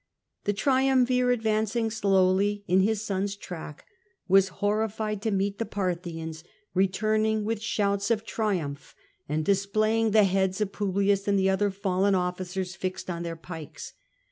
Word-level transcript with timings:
The 0.45 0.53
triumvir, 0.53 1.29
advancing 1.29 1.91
slowly 1.91 2.63
in 2.67 2.79
his 2.79 3.03
son's 3.03 3.35
track, 3.35 3.85
was 4.27 4.47
horrified 4.47 5.21
to 5.21 5.29
meet 5.29 5.59
the 5.59 5.65
Parthians 5.65 6.43
returning 6.73 7.45
with 7.45 7.61
shouts 7.61 8.09
of 8.09 8.25
triumph, 8.25 8.95
and 9.29 9.45
displaying 9.45 10.09
the 10.09 10.23
heads 10.23 10.59
of 10.59 10.71
Publius 10.71 11.27
and 11.27 11.37
the 11.37 11.51
other 11.51 11.69
fallen 11.69 12.15
officers 12.15 12.73
fixed 12.75 13.11
on 13.11 13.21
their 13.21 13.35
pikes. 13.35 13.93